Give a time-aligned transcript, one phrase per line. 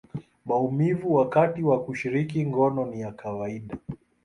[0.45, 3.77] maumivu wakati wa kushiriki ngono ni ya kawaida.